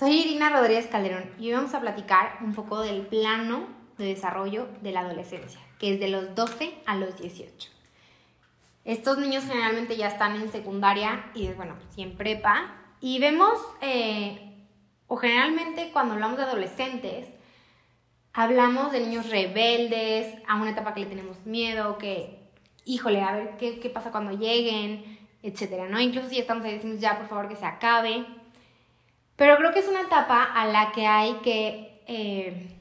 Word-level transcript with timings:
Soy 0.00 0.12
Irina 0.12 0.48
Rodríguez 0.48 0.86
Calderón 0.86 1.30
y 1.38 1.48
hoy 1.48 1.56
vamos 1.56 1.74
a 1.74 1.80
platicar 1.82 2.38
un 2.40 2.54
poco 2.54 2.80
del 2.80 3.02
plano 3.02 3.68
de 3.98 4.06
desarrollo 4.06 4.66
de 4.80 4.92
la 4.92 5.00
adolescencia, 5.00 5.60
que 5.78 5.92
es 5.92 6.00
de 6.00 6.08
los 6.08 6.34
12 6.34 6.72
a 6.86 6.96
los 6.96 7.20
18. 7.20 7.68
Estos 8.86 9.18
niños 9.18 9.44
generalmente 9.44 9.98
ya 9.98 10.08
están 10.08 10.36
en 10.36 10.50
secundaria 10.50 11.30
y, 11.34 11.48
bueno, 11.48 11.76
sí 11.94 12.00
en 12.00 12.16
prepa. 12.16 12.76
Y 13.02 13.18
vemos, 13.18 13.60
eh, 13.82 14.64
o 15.06 15.18
generalmente 15.18 15.90
cuando 15.92 16.14
hablamos 16.14 16.38
de 16.38 16.44
adolescentes, 16.44 17.28
hablamos 18.32 18.92
de 18.92 19.00
niños 19.00 19.28
rebeldes, 19.28 20.34
a 20.48 20.56
una 20.56 20.70
etapa 20.70 20.94
que 20.94 21.00
le 21.00 21.06
tenemos 21.08 21.44
miedo, 21.44 21.98
que, 21.98 22.48
híjole, 22.86 23.20
a 23.20 23.32
ver 23.32 23.56
qué, 23.58 23.78
qué 23.80 23.90
pasa 23.90 24.10
cuando 24.10 24.32
lleguen, 24.32 25.28
etcétera, 25.42 25.90
¿no? 25.90 26.00
Incluso 26.00 26.30
si 26.30 26.38
estamos 26.38 26.64
ahí 26.64 26.72
decimos 26.72 27.00
ya, 27.00 27.18
por 27.18 27.28
favor, 27.28 27.48
que 27.48 27.56
se 27.56 27.66
acabe. 27.66 28.39
Pero 29.40 29.56
creo 29.56 29.72
que 29.72 29.78
es 29.78 29.88
una 29.88 30.02
etapa 30.02 30.42
a 30.42 30.66
la 30.66 30.92
que 30.92 31.06
hay 31.06 31.32
que 31.36 32.02
eh, 32.06 32.76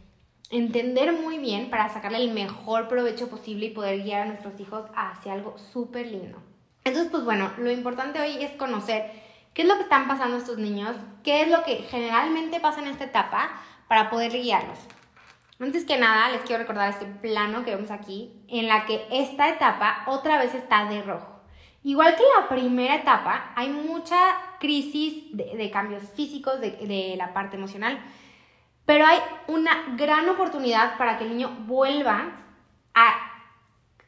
entender 0.50 1.14
muy 1.14 1.38
bien 1.38 1.70
para 1.70 1.88
sacarle 1.88 2.18
el 2.18 2.32
mejor 2.32 2.90
provecho 2.90 3.30
posible 3.30 3.68
y 3.68 3.70
poder 3.70 4.04
guiar 4.04 4.24
a 4.24 4.26
nuestros 4.26 4.60
hijos 4.60 4.84
hacia 4.94 5.32
algo 5.32 5.58
súper 5.72 6.08
lindo. 6.08 6.38
Entonces, 6.84 7.10
pues 7.10 7.24
bueno, 7.24 7.50
lo 7.60 7.72
importante 7.72 8.20
hoy 8.20 8.44
es 8.44 8.52
conocer 8.58 9.10
qué 9.54 9.62
es 9.62 9.70
lo 9.70 9.76
que 9.76 9.84
están 9.84 10.10
pasando 10.10 10.36
estos 10.36 10.58
niños, 10.58 10.98
qué 11.24 11.44
es 11.44 11.48
lo 11.50 11.64
que 11.64 11.78
generalmente 11.90 12.60
pasa 12.60 12.82
en 12.82 12.88
esta 12.88 13.06
etapa 13.06 13.52
para 13.88 14.10
poder 14.10 14.34
guiarlos. 14.34 14.80
Antes 15.62 15.86
que 15.86 15.98
nada, 15.98 16.30
les 16.30 16.42
quiero 16.42 16.64
recordar 16.64 16.90
este 16.90 17.06
plano 17.06 17.64
que 17.64 17.74
vemos 17.74 17.90
aquí, 17.90 18.34
en 18.50 18.68
la 18.68 18.86
que 18.86 19.08
esta 19.12 19.48
etapa 19.48 20.04
otra 20.08 20.38
vez 20.38 20.54
está 20.54 20.90
de 20.90 21.04
rojo. 21.04 21.39
Igual 21.84 22.16
que 22.16 22.24
la 22.38 22.50
primera 22.50 22.96
etapa, 22.96 23.52
hay 23.56 23.70
mucha 23.70 24.18
crisis 24.60 25.36
de, 25.36 25.72
cambios 25.72 26.04
físicos, 26.14 26.60
de, 26.60 27.16
la 27.18 27.34
parte 27.34 27.56
emocional, 27.56 28.00
pero 28.86 29.06
hay 29.06 29.20
una 29.48 29.96
gran 29.96 30.28
oportunidad 30.28 30.98
para 30.98 31.18
que 31.18 31.24
el 31.24 31.30
niño 31.32 31.56
vuelva 31.68 32.32
a, 32.94 33.14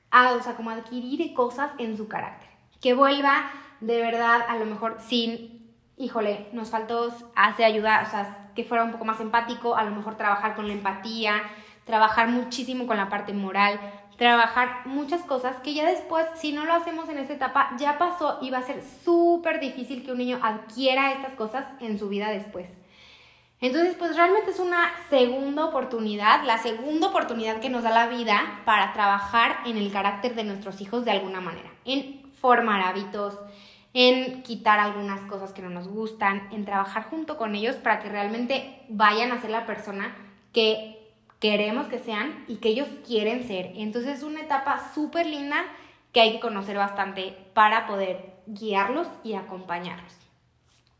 a, 0.09 0.33
o 0.33 0.41
sea, 0.41 0.55
como 0.55 0.69
adquirir 0.69 1.33
cosas 1.33 1.71
en 1.77 1.95
su 1.95 2.07
carácter. 2.07 2.49
Que 2.81 2.93
vuelva 2.93 3.51
de 3.79 3.99
verdad, 3.99 4.41
a 4.47 4.57
lo 4.57 4.65
mejor 4.65 4.97
sin, 4.99 5.73
híjole, 5.97 6.49
nos 6.53 6.69
faltó, 6.69 7.09
hace 7.35 7.65
ayuda, 7.65 8.03
o 8.05 8.09
sea, 8.09 8.51
que 8.55 8.63
fuera 8.63 8.83
un 8.83 8.91
poco 8.91 9.05
más 9.05 9.19
empático, 9.19 9.75
a 9.75 9.83
lo 9.83 9.91
mejor 9.91 10.15
trabajar 10.15 10.55
con 10.55 10.67
la 10.67 10.73
empatía, 10.73 11.41
trabajar 11.85 12.27
muchísimo 12.27 12.85
con 12.85 12.97
la 12.97 13.09
parte 13.09 13.33
moral, 13.33 13.79
trabajar 14.21 14.85
muchas 14.85 15.23
cosas 15.23 15.55
que 15.63 15.73
ya 15.73 15.83
después, 15.83 16.27
si 16.35 16.51
no 16.51 16.63
lo 16.63 16.73
hacemos 16.73 17.09
en 17.09 17.17
esta 17.17 17.33
etapa, 17.33 17.71
ya 17.79 17.97
pasó 17.97 18.37
y 18.39 18.51
va 18.51 18.59
a 18.59 18.61
ser 18.61 18.83
súper 19.03 19.59
difícil 19.59 20.03
que 20.03 20.11
un 20.11 20.19
niño 20.19 20.39
adquiera 20.43 21.13
estas 21.13 21.33
cosas 21.33 21.65
en 21.79 21.97
su 21.97 22.07
vida 22.07 22.29
después. 22.29 22.67
Entonces, 23.61 23.95
pues 23.97 24.15
realmente 24.15 24.51
es 24.51 24.59
una 24.59 24.91
segunda 25.09 25.65
oportunidad, 25.65 26.43
la 26.43 26.59
segunda 26.59 27.07
oportunidad 27.07 27.61
que 27.61 27.71
nos 27.71 27.81
da 27.81 27.89
la 27.89 28.09
vida 28.09 28.61
para 28.63 28.93
trabajar 28.93 29.57
en 29.65 29.77
el 29.77 29.91
carácter 29.91 30.35
de 30.35 30.43
nuestros 30.43 30.81
hijos 30.81 31.03
de 31.03 31.09
alguna 31.09 31.41
manera, 31.41 31.71
en 31.85 32.21
formar 32.39 32.81
hábitos, 32.81 33.33
en 33.95 34.43
quitar 34.43 34.77
algunas 34.77 35.21
cosas 35.21 35.51
que 35.51 35.63
no 35.63 35.71
nos 35.71 35.87
gustan, 35.87 36.47
en 36.51 36.63
trabajar 36.63 37.05
junto 37.09 37.39
con 37.39 37.55
ellos 37.55 37.75
para 37.77 37.99
que 38.01 38.09
realmente 38.09 38.83
vayan 38.87 39.31
a 39.31 39.41
ser 39.41 39.49
la 39.49 39.65
persona 39.65 40.15
que 40.53 41.00
queremos 41.41 41.87
que 41.87 41.99
sean 41.99 42.45
y 42.47 42.57
que 42.57 42.69
ellos 42.69 42.87
quieren 43.05 43.45
ser. 43.47 43.73
Entonces 43.75 44.19
es 44.19 44.23
una 44.23 44.41
etapa 44.41 44.93
súper 44.93 45.25
linda 45.25 45.65
que 46.13 46.21
hay 46.21 46.33
que 46.33 46.39
conocer 46.39 46.77
bastante 46.77 47.35
para 47.53 47.87
poder 47.87 48.35
guiarlos 48.45 49.07
y 49.23 49.33
acompañarlos. 49.33 50.13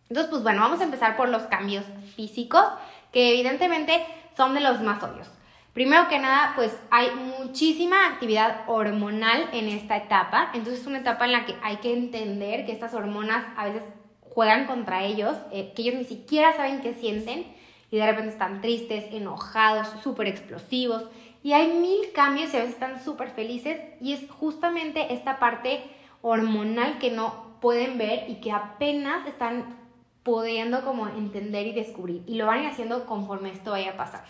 Entonces, 0.10 0.30
pues 0.30 0.44
bueno, 0.44 0.62
vamos 0.62 0.82
a 0.82 0.84
empezar 0.84 1.16
por 1.16 1.30
los 1.30 1.44
cambios 1.44 1.86
físicos, 2.16 2.66
que 3.14 3.30
evidentemente 3.30 4.04
son 4.36 4.54
de 4.54 4.62
los 4.62 4.82
más 4.82 5.02
obvios. 5.04 5.30
Primero 5.74 6.10
que 6.10 6.20
nada, 6.20 6.54
pues 6.56 6.76
hay 6.90 7.12
muchísima 7.12 8.08
actividad 8.08 8.64
hormonal 8.68 9.48
en 9.54 9.70
esta 9.70 9.96
etapa. 9.96 10.50
Entonces 10.54 10.82
es 10.82 10.88
una 10.88 11.00
etapa 11.00 11.26
en 11.26 11.32
la 11.32 11.46
que 11.46 11.56
hay 11.62 11.78
que 11.78 11.94
entender 11.94 12.66
que 12.66 12.74
estas 12.74 12.94
hormonas 12.94 13.46
a 13.56 13.66
veces 13.66 13.84
juegan 14.22 14.66
contra 14.66 15.04
ellos, 15.04 15.38
eh, 15.52 15.72
que 15.76 15.84
ellos 15.84 15.96
ni 15.96 16.06
siquiera 16.06 16.54
saben 16.58 16.82
qué 16.82 16.94
sienten 16.94 17.61
y 17.92 17.98
de 17.98 18.06
repente 18.06 18.32
están 18.32 18.62
tristes, 18.62 19.06
enojados, 19.12 19.90
súper 20.02 20.28
explosivos. 20.28 21.04
Y 21.44 21.52
hay 21.52 21.74
mil 21.74 22.12
cambios 22.14 22.54
y 22.54 22.58
a 22.58 22.62
veces 22.62 22.76
están 22.76 23.04
súper 23.04 23.32
felices 23.32 23.80
y 24.00 24.14
es 24.14 24.30
justamente 24.32 25.14
esta 25.14 25.40
parte 25.40 25.84
hormonal 26.22 27.00
que 27.00 27.12
no 27.12 27.58
pueden 27.60 27.98
ver 27.98 28.30
y 28.30 28.36
que 28.36 28.52
apenas 28.52 29.28
están 29.28 29.76
pudiendo 30.24 30.84
como 30.84 31.08
entender 31.08 31.68
y 31.68 31.74
descubrir. 31.74 32.24
Y 32.28 32.36
lo 32.36 32.46
van 32.46 32.66
haciendo 32.66 33.06
conforme 33.06 33.52
esto 33.52 33.72
vaya 33.72 33.92
a 33.92 33.98
pasar. 33.98 34.24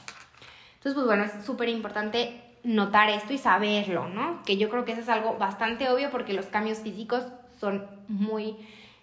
Entonces, 0.75 0.95
pues 0.95 1.05
bueno, 1.05 1.23
es 1.23 1.45
súper 1.45 1.69
importante 1.69 2.41
notar 2.63 3.09
esto 3.09 3.33
y 3.33 3.37
saberlo, 3.37 4.07
¿no? 4.07 4.41
Que 4.43 4.57
yo 4.57 4.69
creo 4.69 4.85
que 4.85 4.93
eso 4.93 5.01
es 5.01 5.09
algo 5.09 5.37
bastante 5.37 5.89
obvio 5.89 6.09
porque 6.09 6.33
los 6.33 6.45
cambios 6.47 6.79
físicos 6.79 7.25
son 7.59 7.85
muy 8.07 8.55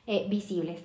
eh, 0.07 0.27
visibles 0.29 0.81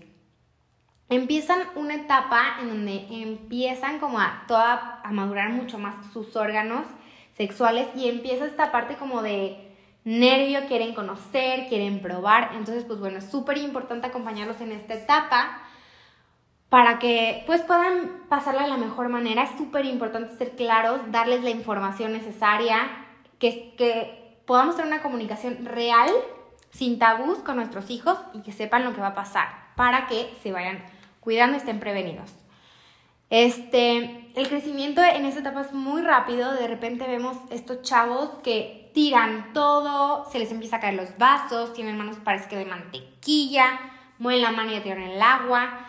empiezan 1.16 1.60
una 1.76 1.96
etapa 1.96 2.58
en 2.62 2.70
donde 2.70 3.08
empiezan 3.10 4.00
como 4.00 4.20
a, 4.20 4.44
toda, 4.48 5.02
a 5.04 5.12
madurar 5.12 5.50
mucho 5.50 5.78
más 5.78 5.96
sus 6.12 6.36
órganos 6.36 6.86
sexuales 7.36 7.88
y 7.96 8.08
empieza 8.10 8.46
esta 8.46 8.72
parte 8.72 8.96
como 8.96 9.22
de 9.22 9.72
nervio, 10.04 10.68
quieren 10.68 10.94
conocer, 10.94 11.68
quieren 11.68 12.02
probar. 12.02 12.52
Entonces, 12.56 12.84
pues 12.86 13.00
bueno, 13.00 13.20
es 13.20 13.30
súper 13.30 13.58
importante 13.58 14.08
acompañarlos 14.08 14.60
en 14.62 14.72
esta 14.72 14.94
etapa 14.94 15.60
para 16.70 17.00
que 17.00 17.44
pues 17.46 17.62
puedan 17.62 18.24
pasarla 18.30 18.64
de 18.64 18.70
la 18.70 18.78
mejor 18.78 19.10
manera. 19.10 19.44
Es 19.44 19.58
súper 19.58 19.86
importante 19.86 20.36
ser 20.36 20.56
claros, 20.56 21.00
darles 21.12 21.44
la 21.44 21.50
información 21.50 22.14
necesaria, 22.14 22.78
que, 23.40 23.76
que 23.78 24.40
podamos 24.46 24.76
tener 24.76 24.92
una 24.92 25.04
comunicación 25.04 25.66
real, 25.66 26.10
sin 26.72 26.98
tabús 26.98 27.40
con 27.40 27.58
nuestros 27.58 27.90
hijos 27.90 28.18
y 28.34 28.42
que 28.42 28.52
sepan 28.52 28.84
lo 28.84 28.94
que 28.94 29.02
va 29.02 29.10
a 29.10 29.16
pasar 29.16 29.64
para 29.76 30.08
que 30.08 30.34
se 30.42 30.52
vayan 30.52 30.84
cuidando 31.24 31.58
estén 31.58 31.80
prevenidos. 31.80 32.32
Este, 33.30 34.30
el 34.36 34.48
crecimiento 34.48 35.02
en 35.02 35.26
esta 35.26 35.40
etapa 35.40 35.62
es 35.62 35.74
muy 35.74 36.02
rápido, 36.02 36.54
de 36.54 36.68
repente 36.68 37.08
vemos 37.08 37.38
estos 37.50 37.82
chavos 37.82 38.30
que 38.44 38.92
tiran 38.94 39.54
todo, 39.54 40.30
se 40.32 40.38
les 40.38 40.52
empieza 40.52 40.76
a 40.76 40.80
caer 40.80 40.96
los 40.96 41.18
vasos, 41.18 41.74
tienen 41.74 41.98
manos 41.98 42.18
parece 42.24 42.48
que 42.48 42.58
de 42.58 42.66
mantequilla, 42.66 43.80
mueven 44.20 44.44
la 44.44 44.52
mano 44.52 44.76
y 44.76 44.80
tiran 44.82 45.02
el 45.02 45.22
agua. 45.22 45.88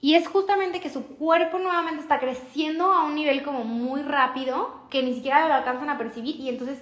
Y 0.00 0.14
es 0.14 0.28
justamente 0.28 0.80
que 0.80 0.90
su 0.90 1.16
cuerpo 1.16 1.58
nuevamente 1.58 2.02
está 2.02 2.18
creciendo 2.18 2.92
a 2.92 3.04
un 3.04 3.14
nivel 3.14 3.42
como 3.42 3.64
muy 3.64 4.02
rápido 4.02 4.82
que 4.90 5.02
ni 5.02 5.14
siquiera 5.14 5.48
lo 5.48 5.54
alcanzan 5.54 5.88
a 5.88 5.96
percibir 5.96 6.36
y 6.36 6.50
entonces 6.50 6.78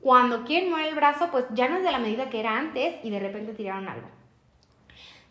cuando 0.00 0.44
quieren 0.44 0.70
mover 0.70 0.88
el 0.88 0.94
brazo 0.94 1.28
pues 1.30 1.46
ya 1.54 1.68
no 1.68 1.78
es 1.78 1.82
de 1.82 1.90
la 1.90 1.98
medida 1.98 2.28
que 2.28 2.40
era 2.40 2.56
antes 2.56 2.96
y 3.02 3.08
de 3.08 3.18
repente 3.18 3.54
tiraron 3.54 3.88
algo. 3.88 4.08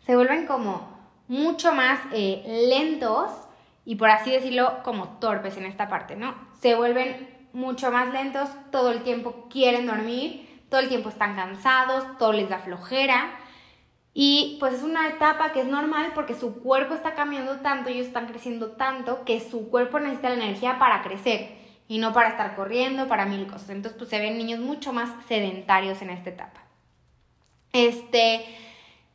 Se 0.04 0.16
vuelven 0.16 0.46
como 0.46 0.97
mucho 1.28 1.72
más 1.72 2.00
eh, 2.12 2.42
lentos 2.68 3.30
y 3.84 3.96
por 3.96 4.10
así 4.10 4.30
decirlo 4.30 4.82
como 4.82 5.18
torpes 5.18 5.56
en 5.56 5.66
esta 5.66 5.88
parte, 5.88 6.16
¿no? 6.16 6.34
Se 6.60 6.74
vuelven 6.74 7.38
mucho 7.52 7.90
más 7.90 8.12
lentos, 8.12 8.48
todo 8.70 8.90
el 8.90 9.02
tiempo 9.02 9.46
quieren 9.50 9.86
dormir, 9.86 10.62
todo 10.68 10.80
el 10.80 10.88
tiempo 10.88 11.08
están 11.08 11.36
cansados, 11.36 12.04
todo 12.18 12.32
les 12.32 12.48
da 12.48 12.58
flojera. 12.58 13.30
Y 14.14 14.56
pues 14.58 14.74
es 14.74 14.82
una 14.82 15.06
etapa 15.08 15.52
que 15.52 15.60
es 15.60 15.66
normal 15.66 16.12
porque 16.14 16.34
su 16.34 16.60
cuerpo 16.60 16.94
está 16.94 17.14
cambiando 17.14 17.60
tanto, 17.60 17.88
ellos 17.88 18.06
están 18.06 18.26
creciendo 18.26 18.72
tanto, 18.72 19.24
que 19.24 19.40
su 19.40 19.70
cuerpo 19.70 20.00
necesita 20.00 20.30
la 20.30 20.44
energía 20.44 20.78
para 20.78 21.02
crecer 21.02 21.56
y 21.86 21.98
no 21.98 22.12
para 22.12 22.30
estar 22.30 22.56
corriendo, 22.56 23.06
para 23.06 23.26
mil 23.26 23.46
cosas. 23.46 23.70
Entonces 23.70 23.96
pues 23.96 24.10
se 24.10 24.18
ven 24.18 24.36
niños 24.36 24.60
mucho 24.60 24.92
más 24.92 25.10
sedentarios 25.28 26.02
en 26.02 26.10
esta 26.10 26.30
etapa. 26.30 26.62
Este, 27.72 28.44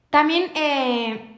también 0.10 0.52
eh, 0.56 1.33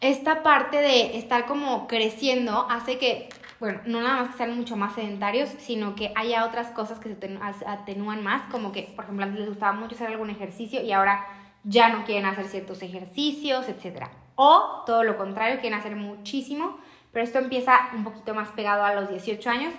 esta 0.00 0.42
parte 0.42 0.78
de 0.78 1.18
estar 1.18 1.46
como 1.46 1.86
creciendo 1.86 2.66
hace 2.70 2.98
que, 2.98 3.28
bueno, 3.58 3.80
no 3.84 4.00
nada 4.00 4.22
más 4.22 4.30
que 4.30 4.38
sean 4.38 4.56
mucho 4.56 4.76
más 4.76 4.94
sedentarios, 4.94 5.50
sino 5.58 5.94
que 5.94 6.12
haya 6.16 6.46
otras 6.46 6.68
cosas 6.68 6.98
que 6.98 7.14
se 7.14 7.66
atenúan 7.66 8.22
más, 8.22 8.50
como 8.50 8.72
que, 8.72 8.82
por 8.96 9.04
ejemplo, 9.04 9.24
antes 9.24 9.40
les 9.40 9.48
gustaba 9.50 9.72
mucho 9.72 9.94
hacer 9.94 10.08
algún 10.08 10.30
ejercicio 10.30 10.82
y 10.82 10.92
ahora 10.92 11.26
ya 11.64 11.90
no 11.90 12.04
quieren 12.04 12.24
hacer 12.24 12.46
ciertos 12.46 12.82
ejercicios, 12.82 13.68
etc. 13.68 14.06
O 14.36 14.82
todo 14.86 15.04
lo 15.04 15.18
contrario, 15.18 15.60
quieren 15.60 15.78
hacer 15.78 15.96
muchísimo, 15.96 16.78
pero 17.12 17.24
esto 17.24 17.38
empieza 17.38 17.90
un 17.94 18.04
poquito 18.04 18.34
más 18.34 18.48
pegado 18.50 18.84
a 18.84 18.94
los 18.94 19.10
18 19.10 19.50
años 19.50 19.74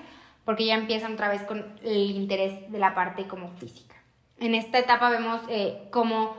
porque 0.45 0.65
ya 0.65 0.75
empiezan 0.75 1.13
otra 1.13 1.29
vez 1.29 1.41
con 1.43 1.65
el 1.83 2.11
interés 2.11 2.71
de 2.71 2.79
la 2.79 2.93
parte 2.93 3.27
como 3.27 3.49
física. 3.57 3.95
En 4.39 4.53
esta 4.53 4.79
etapa 4.79 5.09
vemos 5.09 5.41
eh, 5.49 5.87
como 5.91 6.35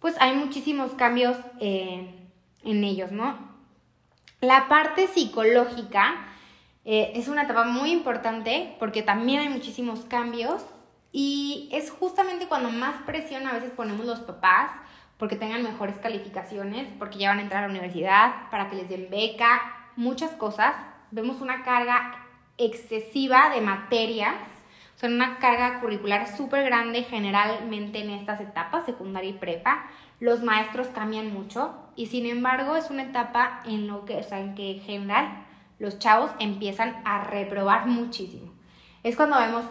pues 0.00 0.14
hay 0.20 0.36
muchísimos 0.36 0.92
cambios 0.92 1.36
en 2.66 2.84
ellos, 2.84 3.12
¿no? 3.12 3.38
La 4.40 4.68
parte 4.68 5.08
psicológica 5.08 6.26
eh, 6.84 7.12
es 7.14 7.28
una 7.28 7.44
etapa 7.44 7.64
muy 7.64 7.90
importante 7.90 8.76
porque 8.78 9.02
también 9.02 9.40
hay 9.40 9.48
muchísimos 9.48 10.00
cambios 10.04 10.64
y 11.10 11.68
es 11.72 11.90
justamente 11.90 12.46
cuando 12.46 12.70
más 12.70 13.02
presión 13.06 13.46
a 13.46 13.54
veces 13.54 13.70
ponemos 13.70 14.04
los 14.04 14.20
papás 14.20 14.70
porque 15.18 15.36
tengan 15.36 15.62
mejores 15.62 15.96
calificaciones, 15.96 16.88
porque 16.98 17.18
ya 17.18 17.30
van 17.30 17.38
a 17.38 17.42
entrar 17.42 17.64
a 17.64 17.66
la 17.66 17.72
universidad, 17.72 18.50
para 18.50 18.68
que 18.68 18.76
les 18.76 18.88
den 18.88 19.08
beca, 19.10 19.88
muchas 19.96 20.32
cosas. 20.32 20.74
Vemos 21.10 21.40
una 21.40 21.62
carga 21.62 22.26
excesiva 22.58 23.50
de 23.50 23.60
materias, 23.60 24.34
son 24.96 25.14
una 25.14 25.38
carga 25.38 25.80
curricular 25.80 26.36
súper 26.36 26.64
grande 26.64 27.02
generalmente 27.02 28.00
en 28.00 28.10
estas 28.10 28.40
etapas, 28.40 28.84
secundaria 28.86 29.30
y 29.30 29.34
prepa. 29.34 29.86
Los 30.20 30.42
maestros 30.42 30.88
cambian 30.88 31.32
mucho 31.32 31.74
y 31.94 32.06
sin 32.06 32.26
embargo 32.26 32.76
es 32.76 32.90
una 32.90 33.02
etapa 33.02 33.60
en 33.66 33.86
lo 33.86 34.04
que, 34.04 34.16
o 34.16 34.22
sea, 34.22 34.40
en 34.40 34.54
que 34.54 34.72
en 34.72 34.80
general 34.80 35.46
los 35.78 35.98
chavos 35.98 36.30
empiezan 36.38 37.02
a 37.04 37.24
reprobar 37.24 37.86
muchísimo. 37.86 38.52
Es 39.02 39.16
cuando 39.16 39.38
vemos 39.38 39.64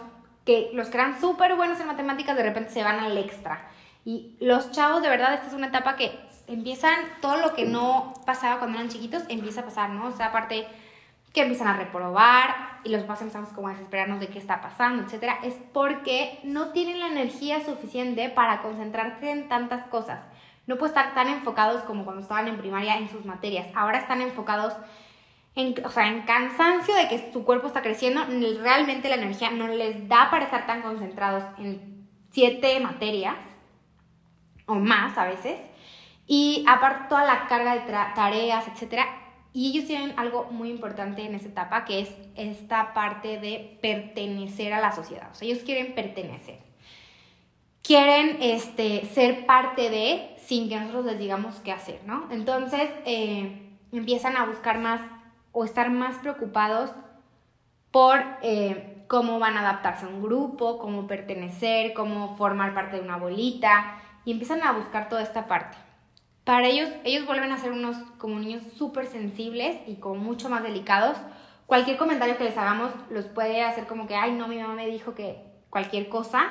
que 0.44 0.70
los 0.72 0.88
que 0.88 0.98
eran 0.98 1.20
súper 1.20 1.56
buenos 1.56 1.80
en 1.80 1.88
matemáticas 1.88 2.36
de 2.36 2.44
repente 2.44 2.70
se 2.70 2.84
van 2.84 3.00
al 3.00 3.18
extra. 3.18 3.68
Y 4.04 4.36
los 4.40 4.70
chavos, 4.70 5.02
de 5.02 5.08
verdad, 5.08 5.34
esta 5.34 5.48
es 5.48 5.52
una 5.52 5.66
etapa 5.66 5.96
que 5.96 6.16
empiezan, 6.46 6.94
todo 7.20 7.38
lo 7.38 7.54
que 7.54 7.64
no 7.64 8.14
pasaba 8.24 8.58
cuando 8.58 8.78
eran 8.78 8.90
chiquitos, 8.90 9.24
empieza 9.28 9.62
a 9.62 9.64
pasar, 9.64 9.90
¿no? 9.90 10.06
O 10.06 10.12
sea, 10.12 10.26
aparte 10.26 10.66
que 11.32 11.42
empiezan 11.42 11.68
a 11.68 11.76
reprobar 11.76 12.78
y 12.84 12.88
los 12.88 13.02
papás 13.02 13.20
empezamos 13.20 13.50
como 13.50 13.68
a 13.68 13.72
desesperarnos 13.72 14.20
de 14.20 14.28
qué 14.28 14.38
está 14.38 14.62
pasando, 14.62 15.02
etcétera, 15.02 15.38
es 15.42 15.54
porque 15.72 16.38
no 16.44 16.68
tienen 16.68 17.00
la 17.00 17.08
energía 17.08 17.62
suficiente 17.62 18.30
para 18.30 18.62
concentrarse 18.62 19.30
en 19.30 19.48
tantas 19.48 19.86
cosas. 19.88 20.20
No 20.66 20.76
pueden 20.76 20.96
estar 20.96 21.14
tan 21.14 21.28
enfocados 21.28 21.82
como 21.82 22.04
cuando 22.04 22.22
estaban 22.22 22.48
en 22.48 22.58
primaria 22.58 22.98
en 22.98 23.08
sus 23.08 23.24
materias. 23.24 23.68
Ahora 23.74 23.98
están 23.98 24.20
enfocados 24.20 24.74
en, 25.54 25.74
o 25.84 25.90
sea, 25.90 26.08
en 26.08 26.22
cansancio 26.22 26.94
de 26.94 27.08
que 27.08 27.32
su 27.32 27.44
cuerpo 27.44 27.68
está 27.68 27.82
creciendo, 27.82 28.22
realmente 28.60 29.08
la 29.08 29.16
energía 29.16 29.50
no 29.50 29.68
les 29.68 30.08
da 30.08 30.28
para 30.30 30.44
estar 30.44 30.66
tan 30.66 30.82
concentrados 30.82 31.44
en 31.58 32.08
siete 32.30 32.78
materias 32.80 33.36
o 34.66 34.74
más 34.74 35.16
a 35.16 35.24
veces. 35.24 35.58
Y 36.26 36.64
aparte 36.68 37.08
toda 37.08 37.24
la 37.24 37.46
carga 37.46 37.74
de 37.74 37.80
tareas, 38.14 38.66
etcétera. 38.68 39.06
Y 39.52 39.70
ellos 39.70 39.86
tienen 39.86 40.12
algo 40.18 40.44
muy 40.50 40.68
importante 40.68 41.24
en 41.24 41.34
esa 41.34 41.48
etapa, 41.48 41.86
que 41.86 42.00
es 42.00 42.10
esta 42.34 42.92
parte 42.92 43.38
de 43.38 43.78
pertenecer 43.80 44.74
a 44.74 44.80
la 44.80 44.92
sociedad. 44.92 45.30
O 45.30 45.34
sea, 45.34 45.48
ellos 45.48 45.62
quieren 45.64 45.94
pertenecer. 45.94 46.65
Quieren 47.86 48.38
este, 48.40 49.06
ser 49.06 49.46
parte 49.46 49.90
de 49.90 50.34
sin 50.38 50.68
que 50.68 50.74
nosotros 50.74 51.04
les 51.04 51.20
digamos 51.20 51.54
qué 51.60 51.70
hacer, 51.70 52.00
¿no? 52.04 52.26
Entonces 52.32 52.90
eh, 53.04 53.78
empiezan 53.92 54.36
a 54.36 54.44
buscar 54.44 54.78
más 54.80 55.00
o 55.52 55.64
estar 55.64 55.90
más 55.90 56.16
preocupados 56.16 56.90
por 57.92 58.24
eh, 58.42 59.04
cómo 59.06 59.38
van 59.38 59.56
a 59.56 59.60
adaptarse 59.60 60.04
a 60.04 60.08
un 60.08 60.20
grupo, 60.20 60.78
cómo 60.78 61.06
pertenecer, 61.06 61.94
cómo 61.94 62.36
formar 62.36 62.74
parte 62.74 62.96
de 62.96 63.02
una 63.02 63.18
bolita 63.18 64.00
y 64.24 64.32
empiezan 64.32 64.64
a 64.64 64.72
buscar 64.72 65.08
toda 65.08 65.22
esta 65.22 65.46
parte. 65.46 65.76
Para 66.42 66.66
ellos, 66.66 66.88
ellos 67.04 67.24
vuelven 67.24 67.52
a 67.52 67.58
ser 67.58 67.70
unos 67.70 67.96
como 68.18 68.40
niños 68.40 68.64
súper 68.76 69.06
sensibles 69.06 69.76
y 69.86 69.96
como 69.96 70.16
mucho 70.16 70.48
más 70.48 70.64
delicados. 70.64 71.18
Cualquier 71.66 71.98
comentario 71.98 72.36
que 72.36 72.44
les 72.44 72.58
hagamos 72.58 72.90
los 73.10 73.26
puede 73.26 73.62
hacer 73.62 73.86
como 73.86 74.08
que, 74.08 74.16
ay, 74.16 74.32
no, 74.32 74.48
mi 74.48 74.58
mamá 74.58 74.74
me 74.74 74.88
dijo 74.88 75.14
que 75.14 75.40
cualquier 75.70 76.08
cosa 76.08 76.50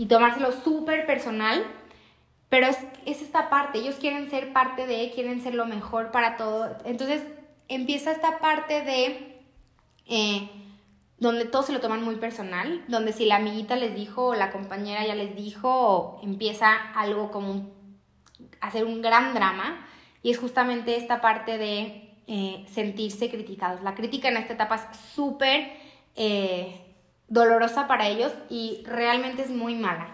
y 0.00 0.06
tomárselo 0.06 0.50
súper 0.50 1.04
personal. 1.04 1.62
Pero 2.48 2.66
es, 2.66 2.78
es 3.04 3.20
esta 3.20 3.50
parte, 3.50 3.80
ellos 3.80 3.96
quieren 3.96 4.30
ser 4.30 4.54
parte 4.54 4.86
de, 4.86 5.12
quieren 5.14 5.42
ser 5.42 5.54
lo 5.54 5.66
mejor 5.66 6.10
para 6.10 6.38
todo. 6.38 6.74
Entonces, 6.86 7.22
empieza 7.68 8.10
esta 8.10 8.38
parte 8.38 8.80
de 8.80 9.42
eh, 10.06 10.48
donde 11.18 11.44
todos 11.44 11.66
se 11.66 11.74
lo 11.74 11.80
toman 11.80 12.02
muy 12.02 12.16
personal, 12.16 12.82
donde 12.88 13.12
si 13.12 13.26
la 13.26 13.36
amiguita 13.36 13.76
les 13.76 13.94
dijo 13.94 14.28
o 14.28 14.34
la 14.34 14.50
compañera 14.52 15.06
ya 15.06 15.14
les 15.14 15.36
dijo, 15.36 16.18
empieza 16.22 16.72
algo 16.94 17.30
como 17.30 17.68
hacer 18.62 18.86
un 18.86 19.02
gran 19.02 19.34
drama 19.34 19.86
y 20.22 20.30
es 20.30 20.38
justamente 20.38 20.96
esta 20.96 21.20
parte 21.20 21.58
de 21.58 22.16
eh, 22.26 22.64
sentirse 22.72 23.28
criticados. 23.28 23.82
La 23.82 23.94
crítica 23.94 24.30
en 24.30 24.38
esta 24.38 24.54
etapa 24.54 24.76
es 24.76 24.98
súper 25.14 25.70
eh, 26.16 26.89
dolorosa 27.30 27.86
para 27.86 28.08
ellos 28.08 28.32
y 28.50 28.82
realmente 28.84 29.42
es 29.42 29.50
muy 29.50 29.74
mala. 29.74 30.08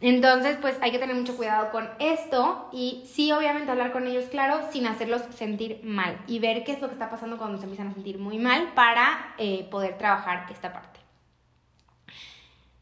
Entonces, 0.00 0.58
pues 0.60 0.76
hay 0.80 0.92
que 0.92 0.98
tener 0.98 1.16
mucho 1.16 1.36
cuidado 1.36 1.70
con 1.70 1.88
esto 1.98 2.68
y 2.72 3.02
sí, 3.06 3.32
obviamente 3.32 3.70
hablar 3.70 3.90
con 3.90 4.06
ellos, 4.06 4.26
claro, 4.26 4.60
sin 4.70 4.86
hacerlos 4.86 5.22
sentir 5.34 5.80
mal 5.82 6.18
y 6.28 6.38
ver 6.38 6.62
qué 6.62 6.72
es 6.72 6.80
lo 6.80 6.88
que 6.88 6.92
está 6.92 7.10
pasando 7.10 7.36
cuando 7.36 7.58
se 7.58 7.64
empiezan 7.64 7.88
a 7.88 7.94
sentir 7.94 8.18
muy 8.18 8.38
mal 8.38 8.72
para 8.74 9.34
eh, 9.38 9.66
poder 9.70 9.98
trabajar 9.98 10.46
esta 10.50 10.72
parte. 10.72 11.00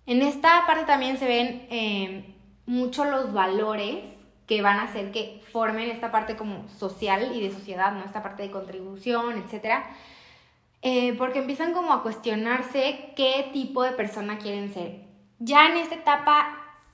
En 0.04 0.20
esta 0.20 0.66
parte 0.66 0.84
también 0.84 1.16
se 1.16 1.26
ven 1.26 1.66
eh, 1.70 2.34
mucho 2.66 3.04
los 3.04 3.32
valores 3.32 4.04
que 4.46 4.62
van 4.62 4.78
a 4.78 4.84
hacer 4.84 5.10
que 5.10 5.42
formen 5.52 5.90
esta 5.90 6.12
parte 6.12 6.36
como 6.36 6.68
social 6.68 7.34
y 7.34 7.40
de 7.40 7.50
sociedad, 7.50 7.92
¿no? 7.92 8.04
Esta 8.04 8.22
parte 8.22 8.42
de 8.42 8.50
contribución, 8.50 9.38
etcétera. 9.38 9.86
Eh, 10.88 11.14
porque 11.18 11.40
empiezan 11.40 11.72
como 11.72 11.92
a 11.92 12.04
cuestionarse 12.04 13.12
qué 13.16 13.50
tipo 13.52 13.82
de 13.82 13.90
persona 13.90 14.38
quieren 14.38 14.72
ser. 14.72 15.00
Ya 15.40 15.66
en 15.66 15.78
esta 15.78 15.96
etapa 15.96 16.46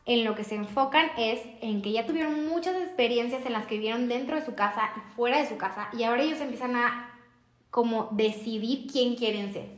en 0.06 0.24
lo 0.24 0.34
que 0.34 0.44
se 0.44 0.54
enfocan 0.54 1.10
es 1.18 1.42
en 1.60 1.82
que 1.82 1.92
ya 1.92 2.06
tuvieron 2.06 2.48
muchas 2.48 2.74
experiencias 2.76 3.44
en 3.44 3.52
las 3.52 3.66
que 3.66 3.74
vivieron 3.74 4.08
dentro 4.08 4.36
de 4.36 4.46
su 4.46 4.54
casa 4.54 4.92
y 4.96 5.14
fuera 5.14 5.36
de 5.36 5.46
su 5.46 5.58
casa 5.58 5.90
y 5.92 6.04
ahora 6.04 6.22
ellos 6.22 6.40
empiezan 6.40 6.74
a 6.74 7.14
como 7.70 8.08
decidir 8.12 8.90
quién 8.90 9.14
quieren 9.14 9.52
ser. 9.52 9.68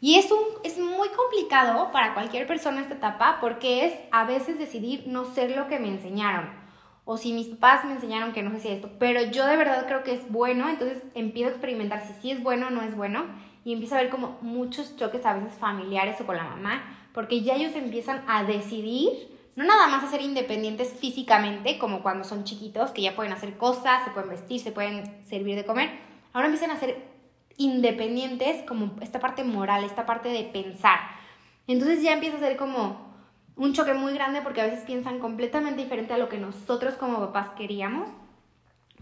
Y 0.00 0.14
es, 0.14 0.30
un, 0.32 0.40
es 0.64 0.78
muy 0.78 1.08
complicado 1.10 1.92
para 1.92 2.14
cualquier 2.14 2.46
persona 2.46 2.80
esta 2.80 2.94
etapa 2.94 3.36
porque 3.42 3.84
es 3.84 3.94
a 4.10 4.24
veces 4.24 4.58
decidir 4.58 5.04
no 5.06 5.26
ser 5.26 5.54
lo 5.54 5.68
que 5.68 5.78
me 5.78 5.88
enseñaron. 5.88 6.63
O 7.04 7.16
si 7.16 7.32
mis 7.32 7.48
papás 7.48 7.84
me 7.84 7.92
enseñaron 7.92 8.32
que 8.32 8.42
no 8.42 8.50
sé 8.50 8.60
si 8.60 8.68
esto, 8.68 8.90
pero 8.98 9.22
yo 9.30 9.46
de 9.46 9.56
verdad 9.56 9.86
creo 9.86 10.02
que 10.04 10.14
es 10.14 10.30
bueno, 10.30 10.68
entonces 10.68 11.02
empiezo 11.14 11.48
a 11.48 11.52
experimentar 11.52 12.06
si 12.06 12.14
sí 12.22 12.30
es 12.30 12.42
bueno 12.42 12.68
o 12.68 12.70
no 12.70 12.82
es 12.82 12.96
bueno 12.96 13.26
y 13.64 13.72
empiezo 13.72 13.94
a 13.94 13.98
ver 13.98 14.10
como 14.10 14.38
muchos 14.40 14.96
choques 14.96 15.24
a 15.26 15.34
veces 15.34 15.58
familiares 15.58 16.20
o 16.20 16.26
con 16.26 16.36
la 16.36 16.44
mamá, 16.44 16.82
porque 17.12 17.42
ya 17.42 17.56
ellos 17.56 17.74
empiezan 17.74 18.24
a 18.26 18.44
decidir 18.44 19.34
no 19.56 19.64
nada 19.64 19.86
más 19.86 20.02
a 20.02 20.08
ser 20.08 20.20
independientes 20.20 20.92
físicamente, 20.92 21.78
como 21.78 22.02
cuando 22.02 22.24
son 22.24 22.44
chiquitos, 22.44 22.90
que 22.90 23.02
ya 23.02 23.14
pueden 23.14 23.32
hacer 23.32 23.56
cosas, 23.56 24.04
se 24.04 24.10
pueden 24.10 24.30
vestir, 24.30 24.60
se 24.60 24.72
pueden 24.72 25.24
servir 25.26 25.54
de 25.54 25.64
comer, 25.64 25.90
ahora 26.32 26.48
empiezan 26.48 26.72
a 26.72 26.80
ser 26.80 27.04
independientes 27.56 28.66
como 28.66 28.96
esta 29.00 29.20
parte 29.20 29.44
moral, 29.44 29.84
esta 29.84 30.06
parte 30.06 30.28
de 30.28 30.42
pensar. 30.44 30.98
Entonces 31.68 32.02
ya 32.02 32.12
empieza 32.12 32.36
a 32.36 32.40
ser 32.40 32.56
como 32.56 33.13
un 33.56 33.72
choque 33.72 33.94
muy 33.94 34.14
grande 34.14 34.42
porque 34.42 34.60
a 34.60 34.66
veces 34.66 34.84
piensan 34.84 35.20
completamente 35.20 35.82
diferente 35.82 36.14
a 36.14 36.18
lo 36.18 36.28
que 36.28 36.38
nosotros 36.38 36.94
como 36.94 37.20
papás 37.20 37.50
queríamos, 37.56 38.08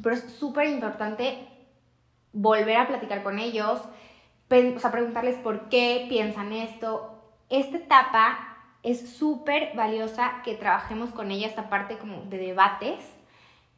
pero 0.03 0.15
es 0.15 0.23
súper 0.33 0.69
importante 0.69 1.49
volver 2.33 2.77
a 2.77 2.89
platicar 2.89 3.23
con 3.23 3.39
ellos, 3.39 3.81
o 4.51 4.79
sea, 4.79 4.91
preguntarles 4.91 5.37
por 5.37 5.69
qué 5.71 6.07
piensan 6.09 6.53
esto. 6.53 7.19
Esta 7.49 7.79
etapa 7.79 8.53
es 8.83 9.11
súper 9.17 9.75
valiosa 9.75 10.43
que 10.45 10.55
trabajemos 10.55 11.11
con 11.11 11.31
ella 11.31 11.47
esta 11.47 11.71
parte 11.71 11.97
como 11.97 12.23
de 12.25 12.39
debates 12.39 12.99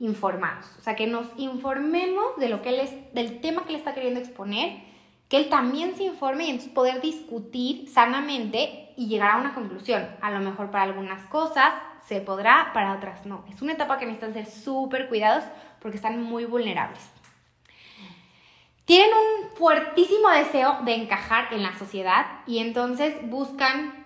informados. 0.00 0.66
O 0.78 0.82
sea, 0.82 0.96
que 0.96 1.06
nos 1.06 1.26
informemos 1.36 2.36
de 2.38 2.48
lo 2.48 2.62
que 2.62 2.70
él 2.70 2.80
es, 2.80 3.14
del 3.14 3.40
tema 3.40 3.64
que 3.64 3.70
él 3.70 3.76
está 3.76 3.94
queriendo 3.94 4.18
exponer, 4.18 4.82
que 5.28 5.36
él 5.36 5.48
también 5.48 5.94
se 5.96 6.04
informe 6.04 6.46
y 6.46 6.50
entonces 6.50 6.72
poder 6.72 7.00
discutir 7.00 7.88
sanamente 7.88 8.83
y 8.96 9.08
llegar 9.08 9.32
a 9.32 9.36
una 9.36 9.54
conclusión. 9.54 10.06
A 10.20 10.30
lo 10.30 10.40
mejor 10.40 10.70
para 10.70 10.84
algunas 10.84 11.22
cosas 11.28 11.72
se 12.06 12.20
podrá, 12.20 12.70
para 12.72 12.94
otras 12.94 13.24
no. 13.26 13.44
Es 13.50 13.62
una 13.62 13.72
etapa 13.72 13.98
que 13.98 14.06
necesitan 14.06 14.34
ser 14.34 14.46
súper 14.46 15.08
cuidados 15.08 15.44
porque 15.80 15.96
están 15.96 16.22
muy 16.22 16.44
vulnerables. 16.44 17.10
Tienen 18.84 19.10
un 19.14 19.56
fuertísimo 19.56 20.28
deseo 20.28 20.80
de 20.84 20.94
encajar 20.94 21.52
en 21.52 21.62
la 21.62 21.76
sociedad 21.78 22.26
y 22.46 22.58
entonces 22.58 23.14
buscan 23.30 24.04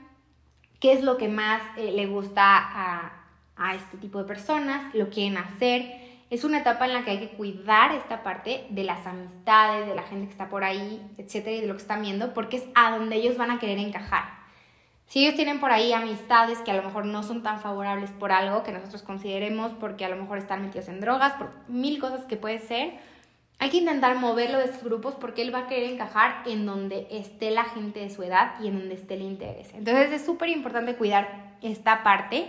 qué 0.78 0.92
es 0.92 1.02
lo 1.02 1.16
que 1.16 1.28
más 1.28 1.61
eh, 1.76 1.90
le 1.90 2.07
gusta 2.07 2.42
a, 2.45 3.12
a 3.57 3.75
este 3.75 3.97
tipo 3.97 4.18
de 4.18 4.25
personas, 4.25 4.95
lo 4.95 5.11
quieren 5.11 5.37
hacer. 5.37 6.07
Es 6.30 6.45
una 6.45 6.59
etapa 6.59 6.87
en 6.87 6.92
la 6.92 7.04
que 7.04 7.11
hay 7.11 7.18
que 7.18 7.30
cuidar 7.30 7.92
esta 7.92 8.23
parte 8.23 8.66
de 8.71 8.85
las 8.85 9.04
amistades, 9.04 9.88
de 9.88 9.95
la 9.97 10.02
gente 10.02 10.26
que 10.26 10.33
está 10.33 10.49
por 10.49 10.62
ahí, 10.62 11.04
etcétera, 11.16 11.57
y 11.57 11.61
de 11.62 11.66
lo 11.66 11.75
que 11.75 11.83
están 11.83 12.02
viendo, 12.02 12.33
porque 12.33 12.59
es 12.59 12.64
a 12.76 12.97
donde 12.97 13.16
ellos 13.16 13.37
van 13.37 13.50
a 13.50 13.59
querer 13.59 13.78
encajar. 13.78 14.38
Si 15.09 15.21
ellos 15.21 15.37
tienen 15.37 15.59
por 15.59 15.73
ahí 15.73 15.95
amistades 15.95 16.59
que 16.59 16.71
a 16.71 16.77
lo 16.77 16.83
mejor 16.83 17.07
no 17.07 17.23
son 17.23 17.43
tan 17.43 17.61
favorables 17.61 18.11
por 18.11 18.31
algo 18.31 18.62
que 18.62 18.73
nosotros 18.73 19.03
consideremos, 19.03 19.73
porque 19.81 20.05
a 20.05 20.11
lo 20.11 20.17
mejor 20.17 20.37
están 20.37 20.61
metidos 20.61 20.88
en 20.88 21.00
drogas, 21.00 21.33
por 21.33 21.50
mil 21.67 21.99
cosas 21.99 22.27
que 22.27 22.37
puede 22.37 22.59
ser, 22.59 22.93
hay 23.59 23.71
que 23.71 23.79
intentar 23.79 24.17
moverlo 24.17 24.59
de 24.59 24.67
esos 24.67 24.85
grupos 24.85 25.15
porque 25.15 25.43
él 25.43 25.53
va 25.53 25.61
a 25.61 25.67
querer 25.67 25.91
encajar 25.91 26.43
en 26.47 26.67
donde 26.67 27.09
esté 27.11 27.50
la 27.50 27.65
gente 27.65 28.00
de 28.00 28.11
su 28.11 28.23
edad 28.23 28.53
y 28.61 28.69
en 28.69 28.79
donde 28.79 28.95
esté 28.95 29.15
el 29.15 29.23
interés. 29.23 29.73
Entonces 29.73 30.12
es 30.12 30.25
súper 30.27 30.50
importante 30.50 30.95
cuidar 30.95 31.57
esta 31.62 32.05
parte 32.05 32.47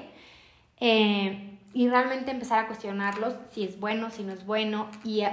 eh, 0.82 1.58
y 1.74 1.88
realmente 1.88 2.30
empezar 2.30 2.60
a 2.60 2.68
cuestionarlos 2.68 3.34
si 3.54 3.64
es 3.64 3.80
bueno, 3.80 4.12
si 4.12 4.24
no 4.24 4.34
es 4.34 4.46
bueno 4.46 4.90
y 5.06 5.24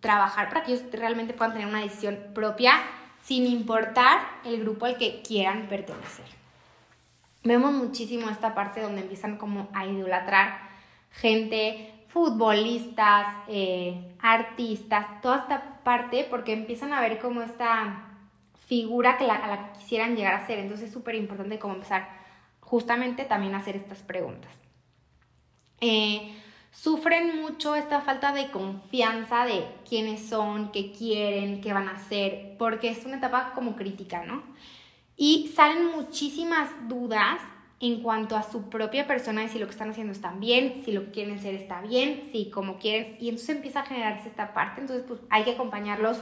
trabajar 0.00 0.48
para 0.48 0.62
que 0.62 0.72
ellos 0.72 0.84
realmente 0.92 1.34
puedan 1.34 1.54
tener 1.54 1.66
una 1.66 1.80
decisión 1.80 2.18
propia 2.34 2.74
sin 3.22 3.46
importar 3.46 4.20
el 4.44 4.60
grupo 4.60 4.86
al 4.86 4.96
que 4.96 5.22
quieran 5.22 5.66
pertenecer. 5.68 6.37
Vemos 7.48 7.72
muchísimo 7.72 8.28
esta 8.28 8.54
parte 8.54 8.82
donde 8.82 9.00
empiezan 9.00 9.38
como 9.38 9.70
a 9.72 9.86
idolatrar 9.86 10.68
gente 11.10 11.94
futbolistas, 12.08 13.26
eh, 13.48 14.14
artistas, 14.20 15.22
toda 15.22 15.38
esta 15.38 15.82
parte, 15.82 16.26
porque 16.28 16.52
empiezan 16.52 16.92
a 16.92 17.00
ver 17.00 17.18
como 17.18 17.40
esta 17.40 18.04
figura 18.66 19.16
que 19.16 19.24
a 19.24 19.46
la 19.46 19.72
que 19.72 19.78
quisieran 19.78 20.14
llegar 20.14 20.34
a 20.34 20.46
ser. 20.46 20.58
Entonces 20.58 20.88
es 20.88 20.92
súper 20.92 21.14
importante 21.14 21.58
como 21.58 21.72
empezar 21.72 22.06
justamente 22.60 23.24
también 23.24 23.54
a 23.54 23.58
hacer 23.58 23.76
estas 23.76 24.00
preguntas. 24.02 24.52
Eh, 25.80 26.38
sufren 26.70 27.40
mucho 27.40 27.74
esta 27.74 28.02
falta 28.02 28.34
de 28.34 28.50
confianza 28.50 29.46
de 29.46 29.64
quiénes 29.88 30.28
son, 30.28 30.70
qué 30.70 30.92
quieren, 30.92 31.62
qué 31.62 31.72
van 31.72 31.88
a 31.88 31.92
hacer, 31.92 32.56
porque 32.58 32.90
es 32.90 33.06
una 33.06 33.16
etapa 33.16 33.52
como 33.54 33.74
crítica, 33.74 34.22
¿no? 34.26 34.42
Y 35.18 35.52
salen 35.54 35.90
muchísimas 35.90 36.70
dudas 36.88 37.40
en 37.80 38.02
cuanto 38.02 38.36
a 38.36 38.42
su 38.42 38.70
propia 38.70 39.06
persona 39.06 39.44
y 39.44 39.48
si 39.48 39.58
lo 39.58 39.66
que 39.66 39.72
están 39.72 39.90
haciendo 39.90 40.12
está 40.12 40.32
bien, 40.32 40.82
si 40.84 40.92
lo 40.92 41.06
que 41.06 41.10
quieren 41.10 41.40
ser 41.40 41.54
está 41.54 41.80
bien, 41.80 42.28
si 42.32 42.50
como 42.50 42.78
quieren, 42.78 43.16
y 43.20 43.28
entonces 43.28 43.56
empieza 43.56 43.80
a 43.80 43.86
generarse 43.86 44.28
esta 44.28 44.54
parte, 44.54 44.80
entonces 44.80 45.04
pues 45.06 45.20
hay 45.28 45.44
que 45.44 45.52
acompañarlos 45.52 46.18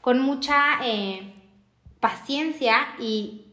con 0.00 0.20
mucha 0.20 0.56
eh, 0.84 1.34
paciencia 2.00 2.74
y 2.98 3.44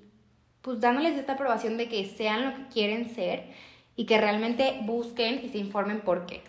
pues 0.61 0.79
dándoles 0.79 1.17
esta 1.17 1.33
aprobación 1.33 1.77
de 1.77 1.89
que 1.89 2.05
sean 2.05 2.45
lo 2.45 2.55
que 2.55 2.67
quieren 2.73 3.13
ser 3.13 3.51
y 3.95 4.05
que 4.05 4.19
realmente 4.19 4.79
busquen 4.83 5.43
y 5.43 5.49
se 5.49 5.57
informen 5.57 6.01
por 6.01 6.25
qué. 6.25 6.43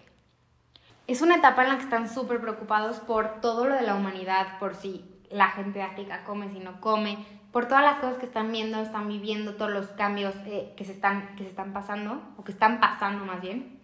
Es 1.07 1.23
una 1.23 1.37
etapa 1.37 1.63
en 1.63 1.69
la 1.69 1.77
que 1.77 1.85
están 1.85 2.13
súper 2.13 2.41
preocupados 2.41 2.99
por 2.99 3.41
todo 3.41 3.67
lo 3.67 3.75
de 3.75 3.83
la 3.83 3.95
humanidad, 3.95 4.59
por 4.59 4.75
si 4.75 5.05
la 5.31 5.49
gente 5.49 5.79
de 5.79 5.85
África 5.85 6.25
come, 6.25 6.51
si 6.51 6.59
no 6.59 6.81
come, 6.81 7.19
por 7.57 7.69
todas 7.69 7.85
las 7.85 8.01
cosas 8.01 8.19
que 8.19 8.27
están 8.27 8.53
viendo, 8.53 8.83
están 8.83 9.09
viviendo, 9.09 9.55
todos 9.55 9.71
los 9.71 9.87
cambios 9.87 10.35
eh, 10.45 10.75
que, 10.77 10.85
se 10.85 10.93
están, 10.93 11.35
que 11.37 11.45
se 11.45 11.49
están 11.49 11.73
pasando, 11.73 12.21
o 12.37 12.45
que 12.45 12.53
están 12.53 12.81
pasando 12.81 13.25
más 13.25 13.41
bien. 13.41 13.81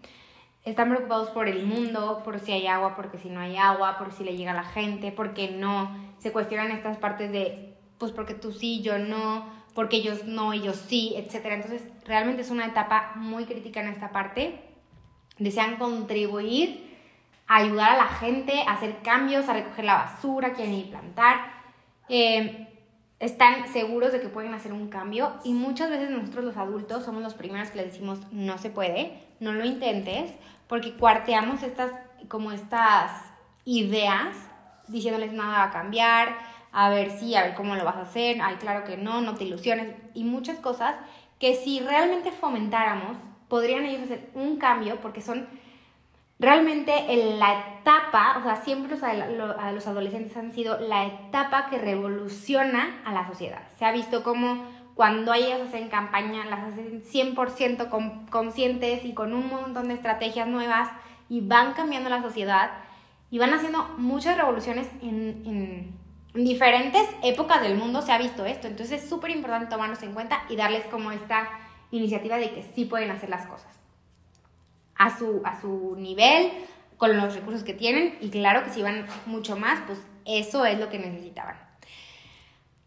Están 0.63 0.91
preocupados 0.91 1.31
por 1.31 1.49
el 1.49 1.65
mundo, 1.65 2.21
por 2.23 2.39
si 2.39 2.53
hay 2.53 2.67
agua, 2.67 2.95
porque 2.95 3.17
si 3.17 3.31
no 3.31 3.41
hay 3.41 3.57
agua, 3.57 3.97
por 3.97 4.13
si 4.13 4.25
le 4.25 4.37
llega 4.37 4.51
a 4.51 4.57
la 4.57 4.65
gente, 4.65 5.11
porque 5.11 5.53
no. 5.53 5.91
Se 6.19 6.33
cuestionan 6.33 6.71
estas 6.71 6.99
partes 6.99 7.33
de, 7.33 7.75
pues 7.97 8.13
porque 8.13 8.35
tú 8.35 8.53
sí, 8.53 8.83
yo 8.83 8.99
no, 8.99 9.49
porque 9.75 9.97
ellos 9.97 10.27
no, 10.27 10.53
ellos 10.53 10.77
sí, 10.77 11.15
etc. 11.17 11.47
Entonces, 11.47 11.83
realmente 12.05 12.43
es 12.43 12.51
una 12.51 12.67
etapa 12.67 13.13
muy 13.15 13.47
crítica 13.47 13.81
en 13.81 13.89
esta 13.89 14.13
parte. 14.13 14.61
Desean 15.39 15.77
contribuir 15.79 16.95
a 17.47 17.57
ayudar 17.57 17.93
a 17.93 17.97
la 17.97 18.09
gente 18.09 18.53
a 18.69 18.73
hacer 18.73 18.99
cambios, 19.03 19.49
a 19.49 19.55
recoger 19.55 19.87
la 19.87 19.95
basura, 19.95 20.53
quieren 20.53 20.75
ir 20.75 20.91
plantar. 20.91 21.39
Eh, 22.11 22.69
están 23.23 23.69
seguros 23.73 24.11
de 24.11 24.21
que 24.21 24.29
pueden 24.29 24.53
hacer 24.53 24.73
un 24.73 24.89
cambio 24.89 25.33
y 25.45 25.55
muchas 25.55 25.89
veces 25.89 26.11
nosotros 26.11 26.45
los 26.45 26.57
adultos 26.57 27.05
somos 27.05 27.23
los 27.23 27.35
primeros 27.35 27.71
que 27.71 27.77
les 27.77 27.93
decimos 27.93 28.19
no 28.33 28.59
se 28.59 28.69
puede, 28.69 29.17
no 29.39 29.53
lo 29.53 29.65
intentes, 29.65 30.33
porque 30.67 30.95
cuarteamos 30.95 31.63
estas 31.63 31.93
como 32.27 32.51
estas 32.51 33.13
ideas 33.65 34.35
diciéndoles 34.89 35.33
nada 35.33 35.59
va 35.59 35.65
a 35.67 35.71
cambiar, 35.71 36.37
a 36.73 36.91
ver 36.91 37.13
si, 37.13 37.37
a 37.37 37.45
ver 37.45 37.55
cómo 37.55 37.77
lo 37.77 37.85
vas 37.85 37.95
a 37.95 38.03
hacer, 38.03 38.43
ay 38.43 38.57
claro 38.57 38.83
que 38.85 38.97
no, 38.97 39.21
no 39.21 39.37
te 39.37 39.45
ilusiones 39.45 39.95
y 40.15 40.25
muchas 40.25 40.59
cosas 40.59 40.97
que 41.39 41.55
si 41.55 41.79
realmente 41.79 42.33
fomentáramos 42.33 43.17
podrían 43.47 43.85
ellos 43.85 44.03
hacer 44.03 44.31
un 44.35 44.57
cambio 44.57 45.01
porque 45.01 45.21
son 45.21 45.47
realmente 46.43 46.93
en 47.09 47.39
la 47.39 47.77
etapa, 47.79 48.37
o 48.39 48.43
sea, 48.43 48.57
siempre 48.57 48.99
los, 48.99 49.57
los 49.75 49.87
adolescentes 49.87 50.37
han 50.37 50.53
sido 50.53 50.79
la 50.81 51.07
etapa 51.07 51.71
que 51.71 51.79
revoluciona 51.79 53.01
a 53.05 53.13
la 53.13 53.29
sociedad. 53.29 53.63
Se 53.79 53.85
ha 53.85 53.93
visto 53.93 54.25
como 54.25 54.67
cuando 54.97 55.33
ellos 55.33 55.61
hacen 55.69 55.89
campaña, 55.89 56.45
las 56.47 56.73
hacen 56.73 57.05
100% 57.05 58.29
conscientes 58.29 59.05
y 59.05 59.15
con 59.15 59.33
un 59.35 59.49
montón 59.49 59.87
de 59.87 59.95
estrategias 59.95 60.49
nuevas 60.49 60.91
y 61.29 61.43
van 61.43 61.75
cambiando 61.75 62.11
la 62.11 62.21
sociedad 62.21 62.73
y 63.31 63.39
van 63.39 63.55
haciendo 63.55 63.95
muchas 63.97 64.37
revoluciones 64.37 64.89
en, 65.01 65.95
en 66.35 66.45
diferentes 66.45 67.09
épocas 67.23 67.63
del 67.63 67.77
mundo 67.77 68.03
se 68.03 68.11
ha 68.11 68.19
visto 68.19 68.45
esto. 68.45 68.67
Entonces 68.67 69.05
es 69.05 69.09
súper 69.09 69.31
importante 69.31 69.71
tomarnos 69.71 70.03
en 70.03 70.13
cuenta 70.13 70.43
y 70.49 70.57
darles 70.57 70.85
como 70.87 71.13
esta 71.13 71.49
iniciativa 71.93 72.37
de 72.37 72.53
que 72.53 72.65
sí 72.75 72.85
pueden 72.85 73.13
hacer 73.13 73.29
las 73.29 73.47
cosas 73.47 73.82
a 75.03 75.19
su, 75.19 75.43
a 75.45 75.61
su 75.61 75.97
nivel, 75.97 76.53
con 76.97 77.17
los 77.17 77.35
recursos 77.35 77.65
que 77.65 77.75
tienen 77.75 78.17
y 78.21 78.31
claro 78.31 78.63
que 78.63 78.71
si 78.71 78.81
van 78.81 79.07
mucho 79.27 79.57
más, 79.57 79.81
pues 79.87 79.99
eso 80.25 80.65
es 80.65 80.79
lo 80.79 80.89
que 80.89 81.01
necesitaban. 81.01 81.57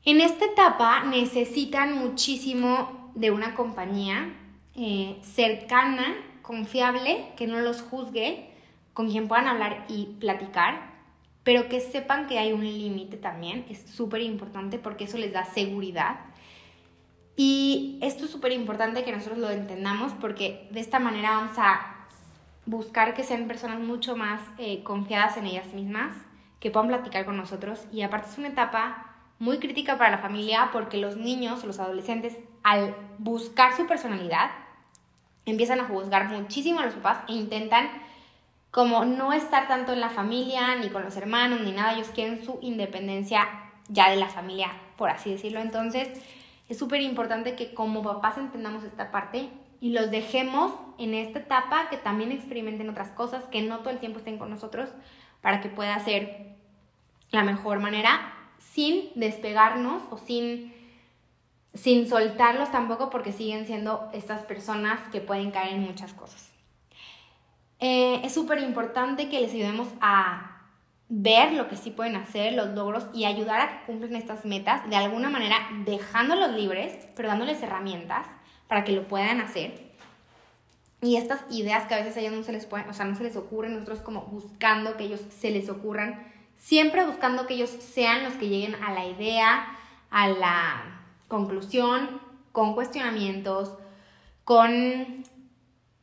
En 0.06 0.22
esta 0.22 0.46
etapa 0.46 1.04
necesitan 1.04 1.98
muchísimo 1.98 3.12
de 3.16 3.32
una 3.32 3.56
compañía 3.56 4.34
eh, 4.76 5.18
cercana, 5.22 6.16
confiable, 6.42 7.34
que 7.36 7.48
no 7.48 7.60
los 7.60 7.82
juzgue, 7.82 8.52
con 8.94 9.10
quien 9.10 9.28
puedan 9.28 9.48
hablar 9.48 9.84
y 9.90 10.06
platicar, 10.20 10.94
pero 11.44 11.68
que 11.68 11.82
sepan 11.82 12.28
que 12.28 12.40
hay 12.40 12.54
un 12.54 12.64
límite 12.64 13.18
también, 13.18 13.66
es 13.70 13.82
súper 13.82 14.22
importante 14.22 14.78
porque 14.78 15.04
eso 15.04 15.18
les 15.18 15.34
da 15.34 15.44
seguridad. 15.44 16.20
Y 17.36 18.00
esto 18.02 18.26
es 18.26 18.32
súper 18.32 18.54
importante 18.54 19.04
que 19.04 19.12
nosotros 19.12 19.40
lo 19.40 19.50
entendamos 19.50 20.14
porque 20.14 20.70
de 20.72 20.80
esta 20.80 21.00
manera 21.00 21.32
vamos 21.32 21.58
a 21.58 21.95
buscar 22.66 23.14
que 23.14 23.24
sean 23.24 23.48
personas 23.48 23.80
mucho 23.80 24.16
más 24.16 24.42
eh, 24.58 24.84
confiadas 24.84 25.38
en 25.38 25.46
ellas 25.46 25.68
mismas, 25.74 26.16
que 26.60 26.72
puedan 26.72 26.88
platicar 26.88 27.26
con 27.26 27.38
nosotros. 27.38 27.86
Y 27.92 28.02
aparte 28.02 28.30
es 28.30 28.38
una 28.38 28.48
etapa 28.50 29.16
muy 29.40 29.60
crítica 29.60 29.98
para 29.98 30.12
la 30.12 30.18
familia 30.18 30.70
porque 30.72 30.98
los 30.98 31.18
niños, 31.18 31.64
los 31.64 31.80
adolescentes, 31.80 32.36
al 32.64 32.96
buscar 33.18 33.76
su 33.76 33.86
personalidad, 33.86 34.50
empiezan 35.46 35.80
a 35.80 35.86
juzgar 35.86 36.30
muchísimo 36.30 36.80
a 36.80 36.86
los 36.86 36.96
papás 36.96 37.20
e 37.28 37.34
intentan 37.34 37.90
como 38.72 39.06
no 39.06 39.32
estar 39.32 39.68
tanto 39.68 39.94
en 39.94 40.02
la 40.02 40.10
familia, 40.10 40.76
ni 40.76 40.90
con 40.90 41.04
los 41.04 41.16
hermanos, 41.16 41.62
ni 41.62 41.72
nada. 41.72 41.94
Ellos 41.94 42.10
quieren 42.10 42.44
su 42.44 42.60
independencia 42.62 43.48
ya 43.88 44.10
de 44.10 44.18
la 44.18 44.28
familia, 44.28 44.72
por 44.98 45.10
así 45.10 45.32
decirlo. 45.32 45.60
Entonces, 45.60 46.10
es 46.68 46.78
súper 46.78 47.02
importante 47.02 47.56
que 47.56 47.74
como 47.74 48.02
papás 48.02 48.38
entendamos 48.38 48.84
esta 48.84 49.12
parte 49.12 49.50
y 49.80 49.92
los 49.92 50.12
dejemos 50.12 50.74
en 50.98 51.14
esta 51.14 51.40
etapa 51.40 51.90
que 51.90 51.98
también 51.98 52.32
experimenten 52.32 52.90
otras 52.90 53.10
cosas, 53.10 53.44
que 53.46 53.62
no 53.62 53.80
todo 53.80 53.90
el 53.90 54.00
tiempo 54.00 54.20
estén 54.20 54.38
con 54.38 54.50
nosotros 54.50 54.90
para 55.42 55.62
que 55.62 55.70
pueda 55.70 55.98
ser 56.00 56.56
la 57.32 57.44
mejor 57.44 57.80
manera 57.80 58.34
sin 58.58 59.10
despegarnos 59.16 60.04
o 60.10 60.18
sin, 60.18 60.74
sin 61.74 62.08
soltarlos 62.08 62.72
tampoco 62.72 63.10
porque 63.10 63.32
siguen 63.32 63.66
siendo 63.66 64.10
estas 64.14 64.42
personas 64.44 65.00
que 65.12 65.22
pueden 65.22 65.52
caer 65.52 65.74
en 65.74 65.84
muchas 65.84 66.14
cosas. 66.14 66.52
Eh, 67.80 68.22
es 68.24 68.34
súper 68.34 68.60
importante 68.60 69.30
que 69.30 69.42
les 69.42 69.54
ayudemos 69.54 69.88
a 70.02 70.52
ver 71.10 71.54
lo 71.54 71.68
que 71.68 71.76
sí 71.76 71.92
pueden 71.92 72.16
hacer, 72.16 72.54
los 72.54 72.70
logros 72.70 73.06
y 73.14 73.26
ayudar 73.26 73.62
a 73.62 73.70
que 73.70 73.86
cumplan 73.86 74.16
estas 74.16 74.46
metas 74.46 74.90
de 74.90 74.96
alguna 74.96 75.30
manera 75.30 75.58
dejándolos 75.86 76.52
libres, 76.54 76.98
pero 77.16 77.28
dándoles 77.28 77.62
herramientas 77.62 78.26
para 78.68 78.84
que 78.84 78.92
lo 78.92 79.08
puedan 79.08 79.42
hacer. 79.42 79.86
Y 81.02 81.18
estas 81.18 81.42
ideas 81.52 81.88
que 81.88 81.94
a 81.94 82.00
veces 82.00 82.18
a 82.18 82.22
ellos 82.22 82.34
no 82.34 82.44
se 82.44 82.52
les 82.52 82.66
pueden, 82.66 82.90
o 82.90 82.94
sea, 82.94 83.06
no 83.06 83.16
se 83.16 83.24
les 83.24 83.36
ocurren, 83.36 83.74
nosotros 83.74 84.00
como 84.00 84.22
buscando 84.24 84.98
que 84.98 85.04
ellos 85.04 85.22
se 85.30 85.52
les 85.52 85.70
ocurran, 85.70 86.24
siempre 86.58 87.06
buscando 87.06 87.46
que 87.46 87.56
ellos 87.56 87.70
sean 87.70 88.24
los 88.24 88.34
que 88.34 88.50
lleguen 88.50 88.76
a 88.84 88.94
la 88.94 89.06
idea, 89.06 89.78
a 90.10 90.30
la 90.30 91.02
conclusión, 91.28 92.22
con 92.52 92.74
cuestionamientos, 92.74 93.74
con 94.46 95.24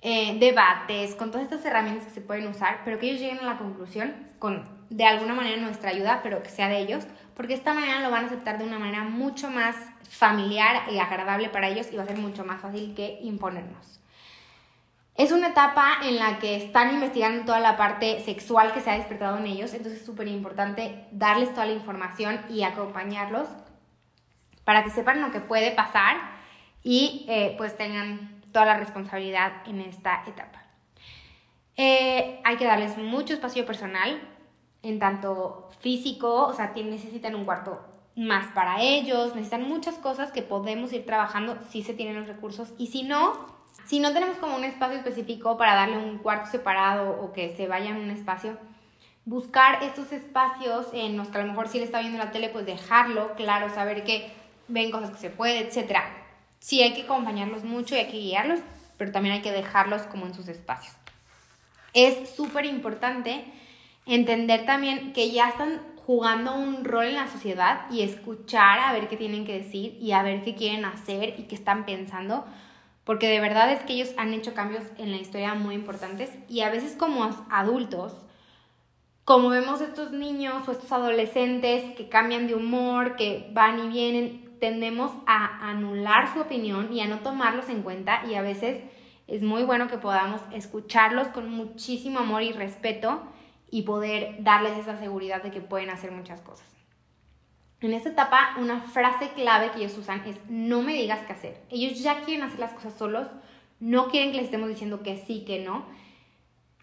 eh, 0.02 0.38
debates, 0.38 1.14
con 1.14 1.31
todas 1.31 1.45
estas 1.45 1.64
herramientas 1.64 2.07
que 2.07 2.12
se 2.12 2.21
pueden 2.21 2.47
usar, 2.49 2.83
pero 2.85 2.99
que 2.99 3.09
ellos 3.09 3.21
lleguen 3.21 3.38
a 3.38 3.45
la 3.45 3.59
conclusión 3.59 4.14
con 4.38 4.69
de 4.90 5.04
alguna 5.04 5.35
manera 5.35 5.61
nuestra 5.61 5.90
ayuda, 5.90 6.21
pero 6.23 6.42
que 6.42 6.50
sea 6.50 6.69
de 6.69 6.78
ellos, 6.78 7.07
porque 7.37 7.55
esta 7.55 7.75
manera 7.75 8.01
lo 8.01 8.11
van 8.11 8.25
a 8.25 8.27
aceptar 8.27 8.59
de 8.59 8.65
una 8.65 8.79
manera 8.79 9.05
mucho 9.05 9.51
más 9.51 9.77
familiar 10.09 10.91
y 10.91 10.99
agradable 10.99 11.49
para 11.49 11.69
ellos 11.69 11.89
y 11.93 11.97
va 11.97 12.03
a 12.03 12.07
ser 12.07 12.19
mucho 12.19 12.45
más 12.45 12.61
fácil 12.61 12.95
que 12.95 13.19
imponernos. 13.23 14.01
Es 15.15 15.31
una 15.31 15.49
etapa 15.49 15.99
en 16.05 16.17
la 16.17 16.39
que 16.39 16.57
están 16.57 16.95
investigando 16.95 17.45
toda 17.45 17.61
la 17.61 17.77
parte 17.77 18.21
sexual 18.21 18.73
que 18.73 18.81
se 18.81 18.91
ha 18.91 18.95
despertado 18.95 19.39
en 19.39 19.47
ellos, 19.47 19.75
entonces 19.75 20.01
es 20.01 20.07
súper 20.07 20.27
importante 20.29 21.07
darles 21.12 21.51
toda 21.51 21.67
la 21.67 21.73
información 21.73 22.41
y 22.49 22.62
acompañarlos 22.62 23.49
para 24.65 24.85
que 24.85 24.91
sepan 24.91 25.21
lo 25.21 25.31
que 25.31 25.41
puede 25.41 25.73
pasar 25.73 26.17
y 26.83 27.27
eh, 27.29 27.55
pues 27.59 27.77
tengan 27.77 28.41
toda 28.53 28.65
la 28.65 28.77
responsabilidad 28.79 29.53
en 29.67 29.81
esta 29.81 30.23
etapa. 30.27 30.62
Eh, 31.77 32.41
hay 32.45 32.57
que 32.57 32.65
darles 32.65 32.97
mucho 32.97 33.35
espacio 33.35 33.67
personal, 33.67 34.21
en 34.83 34.99
tanto 34.99 35.69
físico, 35.81 36.47
o 36.47 36.55
sea, 36.55 36.73
necesitan 36.75 37.35
un 37.35 37.45
cuarto 37.45 37.81
más 38.17 38.47
para 38.53 38.83
ellos, 38.83 39.35
necesitan 39.35 39.69
muchas 39.69 39.95
cosas 39.97 40.33
que 40.33 40.43
podemos 40.43 40.93
ir 40.93 41.07
trabajando 41.07 41.57
si 41.71 41.83
se 41.83 41.95
tienen 41.95 42.17
los 42.17 42.27
recursos 42.27 42.69
y 42.79 42.89
si 42.89 43.05
no, 43.05 43.47
si 43.87 44.01
no 44.01 44.12
tenemos 44.12 44.37
como 44.37 44.57
un 44.57 44.65
espacio 44.65 44.99
específico 44.99 45.57
para 45.57 45.75
darle 45.75 45.99
un 45.99 46.19
cuarto 46.19 46.51
separado 46.51 47.23
o 47.23 47.33
que 47.33 47.57
se 47.57 47.69
vaya 47.69 47.91
en 47.91 47.97
un 47.97 48.11
espacio, 48.11 48.59
buscar 49.25 49.83
estos 49.83 50.12
espacios 50.12 50.89
en 50.93 51.17
los 51.17 51.29
que 51.29 51.39
a 51.39 51.43
lo 51.43 51.49
mejor 51.49 51.69
si 51.69 51.79
le 51.79 51.85
está 51.85 52.01
viendo 52.01 52.19
la 52.19 52.33
tele, 52.33 52.49
pues 52.49 52.67
dejarlo, 52.67 53.35
claro, 53.35 53.73
saber 53.73 54.05
que 54.05 54.33
ven 54.69 54.91
cosas 54.91 55.11
que 55.11 55.19
se 55.19 55.31
puede, 55.31 55.61
etc. 55.61 55.99
Sí 56.59 56.83
hay 56.83 56.93
que 56.93 57.03
acompañarlos 57.03 57.65
mucho 57.65 57.95
y 57.95 57.99
hay 57.99 58.07
que 58.07 58.19
guiarlos, 58.19 58.61
pero 58.99 59.12
también 59.12 59.37
hay 59.37 59.43
que 59.43 59.53
dejarlos 59.53 60.03
como 60.03 60.27
en 60.27 60.35
sus 60.35 60.49
espacios. 60.49 60.95
Es 61.95 62.31
súper 62.31 62.65
importante 62.67 63.45
entender 64.06 64.66
también 64.66 65.12
que 65.12 65.30
ya 65.30 65.49
están 65.49 65.80
jugando 66.06 66.54
un 66.54 66.85
rol 66.85 67.06
en 67.06 67.14
la 67.14 67.28
sociedad 67.28 67.87
y 67.90 68.02
escuchar 68.02 68.80
a 68.80 68.92
ver 68.92 69.09
qué 69.09 69.16
tienen 69.16 69.44
que 69.44 69.59
decir 69.59 69.97
y 70.00 70.12
a 70.12 70.23
ver 70.23 70.42
qué 70.42 70.54
quieren 70.54 70.85
hacer 70.85 71.35
y 71.38 71.44
qué 71.44 71.54
están 71.54 71.85
pensando, 71.85 72.44
porque 73.04 73.28
de 73.28 73.40
verdad 73.40 73.73
es 73.73 73.82
que 73.82 73.94
ellos 73.94 74.12
han 74.16 74.35
hecho 74.35 74.54
cambios 74.54 74.85
en 74.99 75.11
la 75.12 75.18
historia 75.18 75.54
muy 75.54 75.75
importantes 75.75 76.30
y 76.49 76.61
a 76.61 76.71
veces 76.71 76.97
como 76.97 77.30
adultos, 77.50 78.14
como 79.25 79.50
vemos 79.50 79.80
estos 79.80 80.11
niños 80.11 80.66
o 80.66 80.73
estos 80.73 80.90
adolescentes 80.90 81.94
que 81.97 82.09
cambian 82.09 82.49
de 82.49 82.56
humor, 82.56 83.14
que 83.14 83.49
van 83.52 83.78
y 83.78 83.88
vienen, 83.88 84.59
tendemos 84.59 85.12
a 85.26 85.71
anular 85.71 86.32
su 86.32 86.40
opinión 86.40 86.92
y 86.92 87.00
a 87.00 87.06
no 87.06 87.21
tomarlos 87.21 87.68
en 87.68 87.82
cuenta 87.82 88.25
y 88.26 88.35
a 88.35 88.42
veces 88.42 88.82
es 89.28 89.42
muy 89.42 89.62
bueno 89.62 89.87
que 89.87 89.99
podamos 89.99 90.40
escucharlos 90.52 91.28
con 91.28 91.49
muchísimo 91.49 92.18
amor 92.18 92.42
y 92.42 92.52
respeto 92.52 93.23
y 93.73 93.83
poder 93.83 94.37
darles 94.45 94.76
esa 94.76 94.99
seguridad 94.99 95.43
de 95.43 95.50
que 95.50 95.62
pueden 95.62 95.88
hacer 95.88 96.12
muchas 96.12 96.43
cosas. 96.43 96.67
En 97.81 97.95
esta 97.95 98.11
etapa, 98.11 98.55
una 98.59 98.83
frase 98.83 99.31
clave 99.31 99.71
que 99.71 99.79
ellos 99.79 99.97
usan 99.97 100.23
es 100.26 100.37
no 100.49 100.83
me 100.83 100.93
digas 100.93 101.26
qué 101.26 101.33
hacer. 101.33 101.62
Ellos 101.71 101.99
ya 102.00 102.21
quieren 102.21 102.45
hacer 102.45 102.61
las 102.61 102.75
cosas 102.75 102.95
solos, 102.95 103.26
no 103.81 104.09
quieren 104.09 104.31
que 104.31 104.37
les 104.37 104.45
estemos 104.45 104.69
diciendo 104.69 105.02
que 105.02 105.17
sí, 105.17 105.45
que 105.47 105.64
no. 105.64 105.87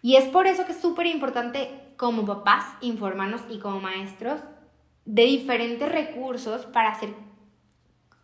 Y 0.02 0.16
es 0.16 0.24
por 0.24 0.48
eso 0.48 0.66
que 0.66 0.72
es 0.72 0.80
súper 0.80 1.06
importante 1.06 1.70
como 1.96 2.26
papás 2.26 2.64
informarnos 2.80 3.42
y 3.48 3.60
como 3.60 3.80
maestros 3.80 4.40
de 5.04 5.22
diferentes 5.22 5.90
recursos 5.90 6.66
para 6.66 6.90
hacer, 6.90 7.10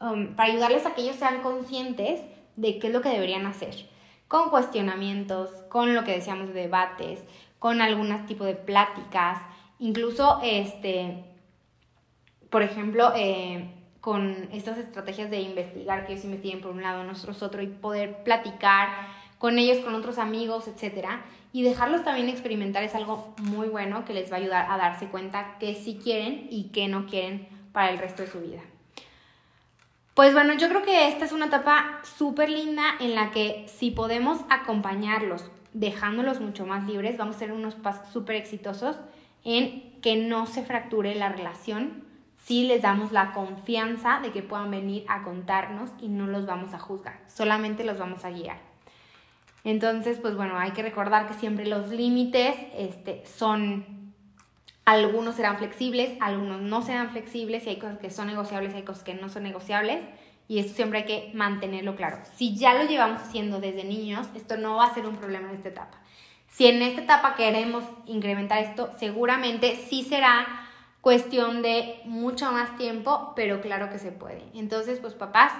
um, 0.00 0.34
para 0.34 0.50
ayudarles 0.50 0.86
a 0.86 0.94
que 0.94 1.02
ellos 1.02 1.16
sean 1.16 1.40
conscientes 1.40 2.20
de 2.56 2.80
qué 2.80 2.88
es 2.88 2.92
lo 2.92 3.00
que 3.00 3.10
deberían 3.10 3.46
hacer. 3.46 3.88
Con 4.26 4.50
cuestionamientos, 4.50 5.50
con 5.68 5.94
lo 5.94 6.02
que 6.02 6.12
decíamos 6.12 6.48
de 6.48 6.62
debates, 6.62 7.20
con 7.58 7.80
algún 7.80 8.26
tipo 8.26 8.44
de 8.44 8.54
pláticas, 8.54 9.40
incluso, 9.78 10.40
este, 10.42 11.24
por 12.50 12.62
ejemplo, 12.62 13.12
eh, 13.16 13.70
con 14.00 14.48
estas 14.52 14.78
estrategias 14.78 15.30
de 15.30 15.40
investigar, 15.40 16.06
que 16.06 16.12
ellos 16.12 16.24
investiguen 16.24 16.60
por 16.60 16.70
un 16.70 16.82
lado, 16.82 17.02
nosotros 17.04 17.42
otro, 17.42 17.62
y 17.62 17.66
poder 17.66 18.22
platicar 18.22 18.88
con 19.38 19.58
ellos, 19.58 19.78
con 19.78 19.94
otros 19.94 20.18
amigos, 20.18 20.68
etcétera, 20.68 21.24
y 21.52 21.62
dejarlos 21.62 22.04
también 22.04 22.28
experimentar 22.28 22.82
es 22.84 22.94
algo 22.94 23.34
muy 23.38 23.68
bueno 23.68 24.04
que 24.04 24.14
les 24.14 24.30
va 24.30 24.36
a 24.36 24.40
ayudar 24.40 24.70
a 24.70 24.76
darse 24.76 25.08
cuenta 25.08 25.56
que 25.58 25.74
sí 25.74 25.98
quieren 26.02 26.46
y 26.50 26.70
que 26.70 26.88
no 26.88 27.06
quieren 27.06 27.48
para 27.72 27.90
el 27.90 27.98
resto 27.98 28.22
de 28.22 28.28
su 28.28 28.40
vida. 28.40 28.60
Pues 30.14 30.32
bueno, 30.32 30.54
yo 30.54 30.68
creo 30.68 30.82
que 30.82 31.08
esta 31.08 31.26
es 31.26 31.32
una 31.32 31.46
etapa 31.46 32.00
súper 32.16 32.48
linda 32.48 32.94
en 33.00 33.14
la 33.14 33.30
que 33.32 33.66
si 33.68 33.90
podemos 33.90 34.38
acompañarlos 34.48 35.50
dejándolos 35.76 36.40
mucho 36.40 36.66
más 36.66 36.86
libres, 36.86 37.18
vamos 37.18 37.36
a 37.36 37.38
ser 37.40 37.52
unos 37.52 37.74
pasos 37.74 38.08
súper 38.08 38.36
exitosos 38.36 38.96
en 39.44 40.00
que 40.00 40.16
no 40.16 40.46
se 40.46 40.62
fracture 40.62 41.14
la 41.14 41.28
relación 41.28 42.04
si 42.38 42.64
les 42.64 42.80
damos 42.80 43.12
la 43.12 43.32
confianza 43.32 44.20
de 44.22 44.30
que 44.30 44.42
puedan 44.42 44.70
venir 44.70 45.04
a 45.08 45.22
contarnos 45.22 45.90
y 46.00 46.08
no 46.08 46.26
los 46.26 46.46
vamos 46.46 46.72
a 46.72 46.78
juzgar, 46.78 47.20
solamente 47.26 47.84
los 47.84 47.98
vamos 47.98 48.24
a 48.24 48.30
guiar. 48.30 48.58
Entonces, 49.64 50.18
pues 50.18 50.34
bueno, 50.34 50.58
hay 50.58 50.70
que 50.70 50.82
recordar 50.82 51.26
que 51.26 51.34
siempre 51.34 51.66
los 51.66 51.90
límites 51.90 52.56
este, 52.76 53.26
son, 53.26 53.84
algunos 54.84 55.34
serán 55.34 55.58
flexibles, 55.58 56.16
algunos 56.20 56.62
no 56.62 56.82
serán 56.82 57.10
flexibles, 57.10 57.66
y 57.66 57.70
hay 57.70 57.78
cosas 57.78 57.98
que 57.98 58.10
son 58.10 58.28
negociables, 58.28 58.74
hay 58.74 58.82
cosas 58.82 59.02
que 59.02 59.14
no 59.14 59.28
son 59.28 59.42
negociables. 59.42 59.98
Y 60.48 60.58
esto 60.58 60.74
siempre 60.74 61.00
hay 61.00 61.04
que 61.06 61.30
mantenerlo 61.34 61.96
claro. 61.96 62.18
Si 62.34 62.56
ya 62.56 62.74
lo 62.74 62.88
llevamos 62.88 63.22
haciendo 63.22 63.60
desde 63.60 63.84
niños, 63.84 64.28
esto 64.34 64.56
no 64.56 64.76
va 64.76 64.84
a 64.84 64.94
ser 64.94 65.06
un 65.06 65.16
problema 65.16 65.48
en 65.48 65.56
esta 65.56 65.70
etapa. 65.70 65.98
Si 66.48 66.66
en 66.66 66.80
esta 66.82 67.02
etapa 67.02 67.34
queremos 67.34 67.84
incrementar 68.06 68.62
esto, 68.62 68.90
seguramente 68.98 69.76
sí 69.88 70.04
será 70.04 70.46
cuestión 71.00 71.62
de 71.62 72.00
mucho 72.04 72.50
más 72.50 72.76
tiempo, 72.76 73.32
pero 73.36 73.60
claro 73.60 73.90
que 73.90 73.98
se 73.98 74.12
puede. 74.12 74.42
Entonces, 74.54 74.98
pues 75.00 75.14
papás, 75.14 75.52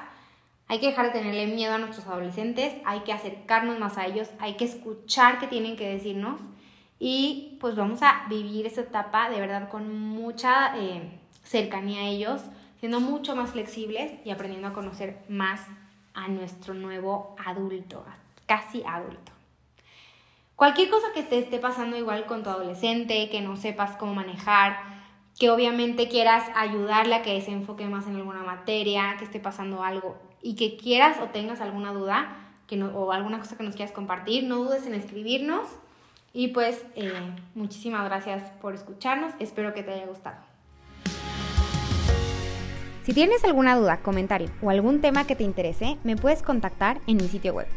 hay 0.69 0.81
que 0.81 0.89
dejar 0.89 1.07
de 1.07 1.19
tenerle 1.19 1.47
miedo 1.47 1.75
a 1.75 1.79
nuestros 1.79 2.07
adolescentes, 2.07 2.73
hay 2.85 3.01
que 3.01 3.13
acercarnos 3.13 3.79
más 3.79 3.99
a 3.99 4.07
ellos, 4.07 4.29
hay 4.41 4.55
que 4.55 4.65
escuchar 4.65 5.39
qué 5.39 5.47
tienen 5.47 5.77
que 5.77 5.89
decirnos 5.89 6.41
y 6.99 7.57
pues 7.61 7.77
vamos 7.77 8.03
a 8.03 8.27
vivir 8.29 8.67
esta 8.67 8.81
etapa 8.81 9.31
de 9.31 9.41
verdad 9.41 9.69
con 9.69 9.97
mucha 9.97 10.77
eh, 10.79 11.21
cercanía 11.45 12.01
a 12.01 12.09
ellos, 12.09 12.43
siendo 12.81 13.01
mucho 13.01 13.37
más 13.37 13.51
flexibles 13.51 14.13
y 14.25 14.31
aprendiendo 14.31 14.69
a 14.69 14.73
conocer 14.73 15.19
más 15.29 15.61
a 16.15 16.29
nuestro 16.29 16.75
nuevo 16.75 17.37
adulto, 17.45 18.05
casi 18.47 18.83
adulto. 18.85 19.33
Cualquier 20.57 20.89
cosa 20.89 21.09
que 21.15 21.23
te 21.23 21.39
esté 21.39 21.59
pasando 21.59 21.97
igual 21.97 22.25
con 22.25 22.43
tu 22.43 22.49
adolescente, 22.49 23.29
que 23.29 23.43
no 23.43 23.57
sepas 23.57 23.97
cómo 23.97 24.15
manejar, 24.15 24.79
que 25.39 25.51
obviamente 25.51 26.09
quieras 26.09 26.45
ayudarle 26.55 27.15
a 27.15 27.23
que 27.23 27.39
se 27.43 27.53
enfoque 27.53 27.87
más 27.87 28.07
en 28.07 28.17
alguna 28.17 28.43
materia, 28.43 29.17
que 29.19 29.25
esté 29.25 29.39
pasando 29.39 29.83
algo 29.83 30.17
y 30.41 30.55
que 30.57 30.79
quieras 30.79 31.19
o 31.21 31.27
tengas 31.27 31.61
alguna 31.61 31.93
duda 31.93 32.43
que 32.67 32.83
o 32.83 33.13
alguna 33.13 33.39
cosa 33.39 33.57
que 33.57 33.63
nos 33.63 33.77
quieras 33.77 33.93
compartir, 33.93 34.45
no 34.45 34.57
dudes 34.57 34.87
en 34.87 34.95
escribirnos. 34.95 35.69
Y 36.33 36.49
pues 36.49 36.85
eh, 36.97 37.13
muchísimas 37.55 38.05
gracias 38.05 38.43
por 38.61 38.75
escucharnos, 38.75 39.33
espero 39.39 39.73
que 39.73 39.83
te 39.83 39.93
haya 39.93 40.07
gustado. 40.07 40.37
Si 43.07 43.15
tienes 43.15 43.43
alguna 43.45 43.77
duda, 43.77 43.99
comentario 43.99 44.51
o 44.61 44.69
algún 44.69 45.01
tema 45.01 45.29
que 45.29 45.37
te 45.37 45.45
interese, 45.45 45.97
me 46.03 46.17
puedes 46.17 46.43
contactar 46.43 47.01
en 47.07 47.19
mi 47.19 47.29
sitio 47.29 47.55
web. 47.55 47.69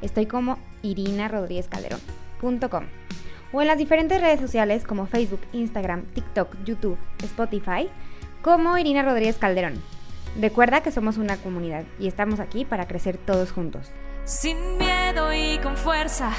Estoy 0.00 0.24
como 0.24 0.56
irinarodríguezcalderón.com 0.80 2.84
o 3.52 3.60
en 3.60 3.66
las 3.66 3.76
diferentes 3.76 4.18
redes 4.18 4.40
sociales 4.40 4.84
como 4.84 5.06
Facebook, 5.06 5.42
Instagram, 5.52 6.06
TikTok, 6.14 6.56
YouTube, 6.64 6.96
Spotify, 7.22 7.90
como 8.40 8.78
Irina 8.78 9.02
Rodríguez 9.02 9.36
Calderón. 9.36 9.74
Recuerda 10.40 10.82
que 10.82 10.90
somos 10.90 11.18
una 11.18 11.36
comunidad 11.36 11.84
y 12.00 12.08
estamos 12.08 12.40
aquí 12.40 12.64
para 12.64 12.88
crecer 12.88 13.18
todos 13.18 13.52
juntos. 13.52 13.90
Sin 14.24 14.78
miedo 14.78 15.34
y 15.34 15.58
con 15.58 15.76
fuerza, 15.76 16.32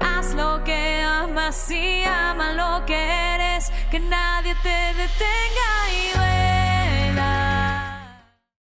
haz 0.00 0.34
lo 0.34 0.62
que 0.64 1.00
amas 1.00 1.70
y 1.70 2.02
ama 2.04 2.52
lo 2.52 2.84
que 2.84 2.96
eres, 2.96 3.72
que 3.90 3.98
nadie 3.98 4.54
te 4.62 4.68
detenga 4.68 5.88
y 5.90 6.43